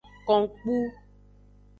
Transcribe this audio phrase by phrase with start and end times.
[0.27, 0.77] Konkpu.